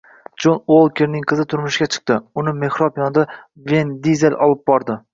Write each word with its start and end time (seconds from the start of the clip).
Pol 0.45 0.53
Uokerning 0.75 1.27
qizi 1.33 1.45
turmushga 1.53 1.89
chiqdi, 1.97 2.19
uni 2.43 2.57
mehrob 2.65 3.01
yoniga 3.05 3.29
Vin 3.71 3.97
Dizel 4.09 4.43
olib 4.49 4.69
bordi 4.73 5.03